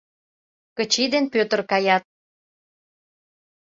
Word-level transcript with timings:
Кычий 0.77 1.07
ден 1.13 1.25
Пӧтыр 1.33 1.59
каят. 1.71 2.03